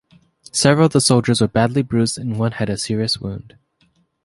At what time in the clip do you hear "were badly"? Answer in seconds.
1.41-1.83